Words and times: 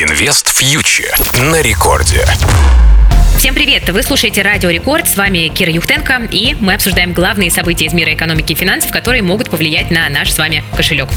Инвест 0.00 0.56
фьючер 0.56 1.12
на 1.50 1.60
рекорде. 1.60 2.24
Всем 3.36 3.52
привет! 3.52 3.88
Вы 3.90 4.04
слушаете 4.04 4.42
Радио 4.42 4.70
Рекорд, 4.70 5.08
с 5.08 5.16
вами 5.16 5.48
Кира 5.48 5.72
Юхтенко, 5.72 6.28
и 6.30 6.54
мы 6.60 6.74
обсуждаем 6.74 7.12
главные 7.12 7.50
события 7.50 7.86
из 7.86 7.92
мира 7.92 8.14
экономики 8.14 8.52
и 8.52 8.54
финансов, 8.54 8.92
которые 8.92 9.24
могут 9.24 9.50
повлиять 9.50 9.90
на 9.90 10.08
наш 10.08 10.30
с 10.30 10.38
вами 10.38 10.62
кошелек. 10.76 11.08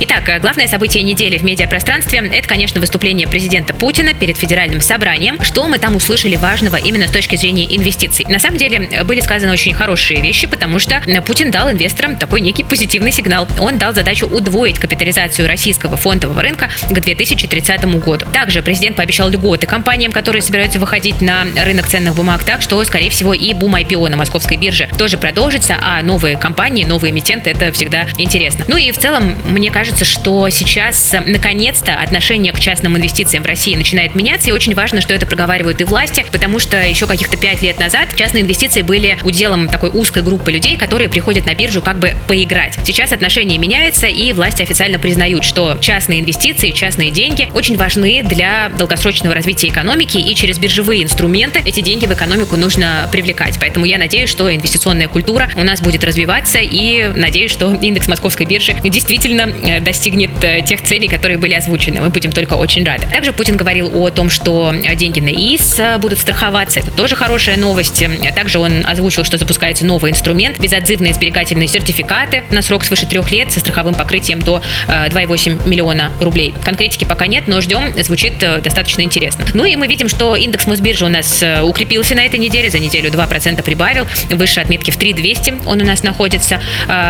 Итак, 0.00 0.40
главное 0.40 0.68
событие 0.68 1.02
недели 1.02 1.38
в 1.38 1.42
медиапространстве– 1.42 2.20
это, 2.32 2.46
конечно, 2.46 2.80
выступление 2.80 3.26
президента 3.26 3.74
Путина 3.74 4.14
перед 4.14 4.36
федеральным 4.36 4.80
собранием. 4.80 5.42
Что 5.42 5.66
мы 5.66 5.80
там 5.80 5.96
услышали 5.96 6.36
важного 6.36 6.76
именно 6.76 7.08
с 7.08 7.10
точки 7.10 7.34
зрения 7.34 7.64
инвестиций? 7.76 8.24
На 8.28 8.38
самом 8.38 8.58
деле, 8.58 9.04
были 9.04 9.20
сказаны 9.20 9.52
очень 9.52 9.74
хорошие 9.74 10.20
вещи, 10.20 10.46
потому 10.46 10.78
что 10.78 11.02
Путин 11.26 11.50
дал 11.50 11.68
инвесторам 11.72 12.16
такой 12.16 12.42
некий 12.42 12.62
позитивный 12.62 13.10
сигнал. 13.10 13.48
Он 13.58 13.76
дал 13.78 13.92
задачу 13.92 14.26
удвоить 14.26 14.78
капитализацию 14.78 15.48
российского 15.48 15.96
фондового 15.96 16.40
рынка 16.42 16.70
к 16.88 16.92
2030 17.00 17.84
году. 17.96 18.24
Также 18.32 18.62
президент 18.62 18.96
пообещал 18.96 19.28
льготы 19.28 19.66
компаниям, 19.66 20.12
которые 20.12 20.42
собираются 20.42 20.78
выходить 20.78 21.20
на 21.20 21.44
рынок 21.64 21.88
ценных 21.88 22.14
бумаг, 22.14 22.44
так 22.44 22.62
что, 22.62 22.82
скорее 22.84 23.10
всего, 23.10 23.34
и 23.34 23.52
бум 23.52 23.74
IPO 23.74 24.08
на 24.10 24.16
московской 24.16 24.58
бирже 24.58 24.88
тоже 24.96 25.18
продолжится, 25.18 25.76
а 25.82 26.00
новые 26.02 26.36
компании, 26.36 26.84
новые 26.84 27.10
эмитенты– 27.10 27.50
это 27.50 27.72
всегда 27.72 28.06
интересно. 28.16 28.64
Ну 28.68 28.76
и 28.76 28.92
в 28.92 28.98
целом, 28.98 29.34
мне 29.46 29.72
кажется, 29.72 29.87
кажется, 29.88 30.04
что 30.04 30.50
сейчас 30.50 31.14
э, 31.14 31.22
наконец-то 31.24 31.94
отношение 31.94 32.52
к 32.52 32.60
частным 32.60 32.98
инвестициям 32.98 33.42
в 33.42 33.46
России 33.46 33.74
начинает 33.74 34.14
меняться, 34.14 34.50
и 34.50 34.52
очень 34.52 34.74
важно, 34.74 35.00
что 35.00 35.14
это 35.14 35.24
проговаривают 35.24 35.80
и 35.80 35.84
власти, 35.84 36.26
потому 36.30 36.58
что 36.58 36.76
еще 36.76 37.06
каких-то 37.06 37.38
пять 37.38 37.62
лет 37.62 37.78
назад 37.78 38.14
частные 38.14 38.42
инвестиции 38.42 38.82
были 38.82 39.16
уделом 39.22 39.66
такой 39.66 39.88
узкой 39.88 40.22
группы 40.22 40.52
людей, 40.52 40.76
которые 40.76 41.08
приходят 41.08 41.46
на 41.46 41.54
биржу 41.54 41.80
как 41.80 41.98
бы 42.00 42.14
поиграть. 42.26 42.78
Сейчас 42.84 43.12
отношение 43.12 43.56
меняется, 43.56 44.06
и 44.06 44.34
власти 44.34 44.60
официально 44.60 44.98
признают, 44.98 45.44
что 45.44 45.78
частные 45.80 46.20
инвестиции, 46.20 46.72
частные 46.72 47.10
деньги 47.10 47.48
очень 47.54 47.78
важны 47.78 48.22
для 48.22 48.68
долгосрочного 48.76 49.34
развития 49.34 49.68
экономики, 49.68 50.18
и 50.18 50.34
через 50.34 50.58
биржевые 50.58 51.02
инструменты 51.02 51.62
эти 51.64 51.80
деньги 51.80 52.04
в 52.04 52.12
экономику 52.12 52.56
нужно 52.56 53.08
привлекать. 53.10 53.56
Поэтому 53.58 53.86
я 53.86 53.96
надеюсь, 53.96 54.28
что 54.28 54.54
инвестиционная 54.54 55.08
культура 55.08 55.48
у 55.56 55.62
нас 55.62 55.80
будет 55.80 56.04
развиваться, 56.04 56.58
и 56.60 57.10
надеюсь, 57.16 57.50
что 57.50 57.72
индекс 57.72 58.06
московской 58.06 58.44
биржи 58.44 58.76
действительно 58.84 59.48
э, 59.62 59.77
достигнет 59.80 60.30
э, 60.42 60.62
тех 60.62 60.82
целей, 60.82 61.08
которые 61.08 61.38
были 61.38 61.54
озвучены. 61.54 62.00
Мы 62.00 62.10
будем 62.10 62.32
только 62.32 62.54
очень 62.54 62.84
рады. 62.84 63.06
Также 63.06 63.32
Путин 63.32 63.56
говорил 63.56 63.90
о 64.02 64.10
том, 64.10 64.30
что 64.30 64.74
деньги 64.96 65.20
на 65.20 65.28
ИИС 65.28 65.78
э, 65.78 65.98
будут 65.98 66.18
страховаться. 66.18 66.80
Это 66.80 66.90
тоже 66.90 67.16
хорошая 67.16 67.56
новость. 67.56 68.04
Также 68.34 68.58
он 68.58 68.84
озвучил, 68.86 69.24
что 69.24 69.38
запускается 69.38 69.84
новый 69.84 70.10
инструмент, 70.10 70.58
безотзывные 70.58 71.14
сберегательные 71.14 71.68
сертификаты 71.68 72.44
на 72.50 72.62
срок 72.62 72.84
свыше 72.84 73.06
трех 73.06 73.30
лет 73.30 73.52
со 73.52 73.60
страховым 73.60 73.94
покрытием 73.94 74.40
до 74.40 74.62
2,8 74.88 75.64
э, 75.64 75.68
миллиона 75.68 76.12
рублей. 76.20 76.54
Конкретики 76.64 77.04
пока 77.04 77.26
нет, 77.26 77.44
но 77.46 77.60
ждем. 77.60 77.92
Звучит 78.02 78.38
достаточно 78.38 79.02
интересно. 79.02 79.44
Ну 79.54 79.64
и 79.64 79.76
мы 79.76 79.86
видим, 79.86 80.08
что 80.08 80.36
индекс 80.36 80.66
Мосбиржи 80.66 81.04
у 81.04 81.08
нас 81.08 81.44
укрепился 81.62 82.14
на 82.14 82.24
этой 82.24 82.38
неделе. 82.38 82.70
За 82.70 82.78
неделю 82.78 83.10
2% 83.10 83.62
прибавил. 83.62 84.06
Выше 84.30 84.60
отметки 84.60 84.90
в 84.90 84.96
3200 84.96 85.66
он 85.66 85.80
у 85.80 85.84
нас 85.84 86.02
находится. 86.02 86.60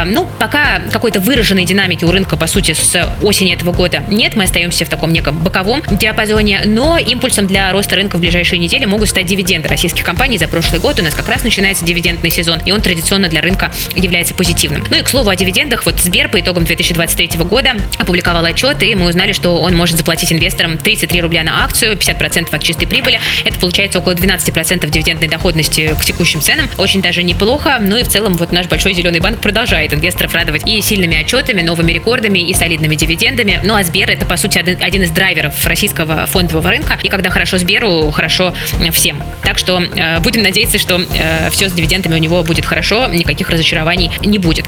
Ну, 0.06 0.28
пока 0.38 0.80
какой-то 0.92 1.20
выраженной 1.20 1.64
динамики 1.64 2.04
у 2.04 2.10
рынка, 2.10 2.36
по 2.36 2.46
сути, 2.46 2.57
сути, 2.58 2.72
с 2.72 3.14
осени 3.22 3.54
этого 3.54 3.72
года 3.72 4.02
нет. 4.08 4.34
Мы 4.34 4.44
остаемся 4.44 4.84
в 4.84 4.88
таком 4.88 5.12
неком 5.12 5.38
боковом 5.38 5.80
диапазоне, 5.88 6.62
но 6.64 6.98
импульсом 6.98 7.46
для 7.46 7.70
роста 7.70 7.94
рынка 7.94 8.16
в 8.16 8.20
ближайшие 8.20 8.58
недели 8.58 8.84
могут 8.84 9.08
стать 9.08 9.26
дивиденды 9.26 9.68
российских 9.68 10.02
компаний. 10.02 10.38
За 10.38 10.48
прошлый 10.48 10.80
год 10.80 10.98
у 10.98 11.04
нас 11.04 11.14
как 11.14 11.28
раз 11.28 11.44
начинается 11.44 11.84
дивидендный 11.84 12.30
сезон, 12.30 12.58
и 12.64 12.72
он 12.72 12.80
традиционно 12.80 13.28
для 13.28 13.42
рынка 13.42 13.70
является 13.94 14.34
позитивным. 14.34 14.84
Ну 14.90 14.96
и 14.96 15.02
к 15.02 15.08
слову 15.08 15.30
о 15.30 15.36
дивидендах, 15.36 15.86
вот 15.86 16.00
Сбер 16.00 16.28
по 16.28 16.40
итогам 16.40 16.64
2023 16.64 17.38
года 17.44 17.76
опубликовал 17.96 18.44
отчет, 18.44 18.82
и 18.82 18.92
мы 18.96 19.06
узнали, 19.06 19.32
что 19.32 19.58
он 19.58 19.76
может 19.76 19.96
заплатить 19.96 20.32
инвесторам 20.32 20.78
33 20.78 21.20
рубля 21.20 21.44
на 21.44 21.62
акцию, 21.64 21.96
50% 21.96 22.48
от 22.50 22.62
чистой 22.62 22.86
прибыли. 22.88 23.20
Это 23.44 23.56
получается 23.60 24.00
около 24.00 24.14
12% 24.14 24.90
дивидендной 24.90 25.28
доходности 25.28 25.94
к 25.96 26.04
текущим 26.04 26.40
ценам. 26.40 26.68
Очень 26.76 27.02
даже 27.02 27.22
неплохо. 27.22 27.78
Ну 27.80 27.96
и 27.98 28.02
в 28.02 28.08
целом 28.08 28.34
вот 28.34 28.50
наш 28.50 28.66
большой 28.66 28.94
зеленый 28.94 29.20
банк 29.20 29.40
продолжает 29.40 29.94
инвесторов 29.94 30.34
радовать 30.34 30.66
и 30.66 30.80
сильными 30.80 31.20
отчетами, 31.20 31.62
новыми 31.62 31.92
рекордами, 31.92 32.47
и 32.48 32.54
солидными 32.54 32.94
дивидендами. 32.94 33.60
Ну 33.62 33.74
а 33.74 33.82
Сбер 33.82 34.10
это, 34.10 34.24
по 34.24 34.36
сути, 34.36 34.58
один 34.58 35.02
из 35.02 35.10
драйверов 35.10 35.66
российского 35.66 36.26
фондового 36.26 36.70
рынка. 36.70 36.98
И 37.02 37.08
когда 37.08 37.30
хорошо 37.30 37.58
Сберу, 37.58 38.10
хорошо 38.10 38.54
всем. 38.92 39.22
Так 39.44 39.58
что 39.58 39.82
э, 39.82 40.20
будем 40.20 40.42
надеяться, 40.42 40.78
что 40.78 41.00
э, 41.00 41.50
все 41.50 41.68
с 41.68 41.72
дивидендами 41.72 42.14
у 42.14 42.18
него 42.18 42.42
будет 42.42 42.64
хорошо, 42.64 43.06
никаких 43.08 43.50
разочарований 43.50 44.10
не 44.24 44.38
будет. 44.38 44.66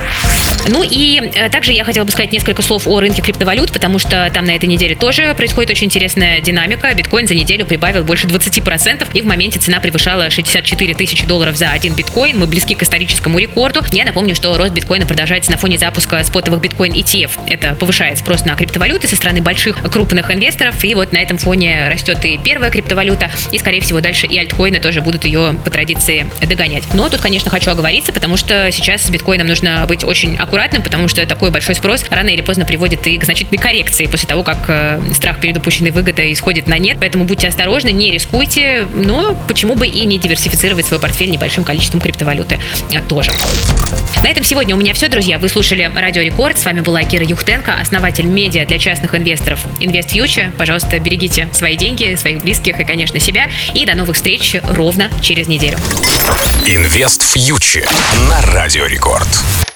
Ну 0.69 0.83
и 0.83 1.21
э, 1.35 1.49
также 1.49 1.73
я 1.73 1.85
хотела 1.85 2.05
бы 2.05 2.13
сказать 2.13 2.33
несколько 2.33 2.63
слов 2.63 2.87
о 2.87 3.01
рынке 3.01 3.23
криптовалют, 3.23 3.73
потому 3.73 3.99
что 3.99 4.31
там 4.33 4.45
на 4.45 4.51
этой 4.51 4.67
неделе 4.67 4.95
тоже 4.95 5.35
происходит 5.35 5.71
очень 5.71 5.87
интересная 5.87 6.41
динамика. 6.41 6.93
Биткоин 6.95 7.27
за 7.27 7.35
неделю 7.35 7.65
прибавил 7.65 8.05
больше 8.05 8.27
20%, 8.27 9.07
и 9.15 9.23
в 9.23 9.27
моменте 9.27 9.59
цена 9.59 9.81
превышала 9.81 10.31
64 10.31 10.95
тысячи 10.95 11.27
долларов 11.27 11.57
за 11.57 11.71
один 11.71 11.95
биткоин. 11.95 12.39
Мы 12.39 12.47
близки 12.47 12.75
к 12.75 12.83
историческому 12.83 13.39
рекорду. 13.39 13.83
Я 13.93 14.05
напомню, 14.05 14.35
что 14.35 14.57
рост 14.57 14.73
биткоина 14.73 15.07
продолжается 15.07 15.51
на 15.51 15.57
фоне 15.57 15.79
запуска 15.79 16.23
спотовых 16.25 16.61
биткоин 16.61 16.93
ETF. 16.93 17.31
Это 17.47 17.70
повышает 17.79 18.19
спрос 18.19 18.45
на 18.45 18.55
криптовалюты 18.55 19.07
со 19.07 19.17
стороны 19.17 19.41
больших 19.41 19.77
крупных 19.91 20.31
инвесторов. 20.31 20.83
И 20.85 20.95
вот 20.95 21.13
на 21.13 21.19
этом 21.19 21.39
фоне 21.39 21.89
растет 21.91 22.25
и 22.25 22.39
первая 22.39 22.71
криптовалюта, 22.71 23.31
и, 23.53 23.59
скорее 23.59 23.81
всего, 23.81 24.01
дальше 24.01 24.27
и 24.27 24.39
альткоины 24.39 24.81
тоже 24.81 25.01
будут 25.01 25.25
ее 25.25 25.55
по 25.65 25.71
традиции 25.71 26.27
догонять. 26.47 26.85
Но 26.95 27.09
тут, 27.09 27.21
конечно, 27.21 27.51
хочу 27.51 27.71
оговориться, 27.71 28.13
потому 28.13 28.37
что 28.37 28.71
сейчас 28.73 29.03
с 29.03 29.11
биткоином 29.11 29.47
нужно 29.47 29.85
быть 29.87 30.05
очень 30.05 30.37
аккуратным, 30.37 30.83
потому 30.83 31.09
что 31.09 31.25
такой 31.27 31.51
большой 31.51 31.75
спрос 31.75 32.05
рано 32.11 32.29
или 32.29 32.41
поздно 32.41 32.65
приводит 32.65 33.07
и 33.07 33.19
к 33.19 33.25
значительной 33.25 33.59
коррекции 33.59 34.07
после 34.07 34.29
того, 34.29 34.43
как 34.43 34.59
э, 34.69 35.01
страх 35.15 35.41
перед 35.41 35.57
упущенной 35.57 35.91
выгодой 35.91 36.33
исходит 36.33 36.67
на 36.67 36.79
нет. 36.79 36.99
Поэтому 37.01 37.25
будьте 37.25 37.49
осторожны, 37.49 37.91
не 37.91 38.11
рискуйте, 38.11 38.87
но 38.95 39.37
почему 39.49 39.75
бы 39.75 39.87
и 39.87 40.05
не 40.05 40.19
диверсифицировать 40.19 40.87
свой 40.87 41.01
портфель 41.01 41.31
небольшим 41.31 41.65
количеством 41.65 42.01
криптовалюты 42.01 42.59
э, 42.93 43.01
тоже. 43.09 43.33
На 44.23 44.29
этом 44.29 44.45
сегодня 44.45 44.77
у 44.77 44.79
меня 44.79 44.93
все, 44.95 45.09
друзья. 45.09 45.39
Вы 45.39 45.49
слушали 45.49 45.91
Радио 45.95 46.23
Рекорд. 46.23 46.59
С 46.59 46.65
вами 46.65 46.81
была 46.81 47.03
Кира 47.05 47.25
Юхтенко, 47.61 47.81
основатель 47.81 48.27
медиа 48.27 48.67
для 48.67 48.79
частных 48.79 49.15
инвесторов 49.15 49.61
Invest 49.81 50.13
Future. 50.13 50.51
Пожалуйста, 50.57 50.99
берегите 50.99 51.49
свои 51.53 51.77
деньги, 51.77 52.15
своих 52.15 52.43
близких 52.43 52.81
и, 52.81 52.85
конечно, 52.85 53.21
себя. 53.21 53.49
И 53.75 53.85
до 53.85 53.95
новых 53.95 54.17
встреч 54.17 54.57
ровно 54.63 55.11
через 55.21 55.47
неделю. 55.49 55.79
Инвест 56.67 57.23
Future 57.23 57.89
на 58.29 58.41
Радио 58.53 58.87
Рекорд. 58.87 59.70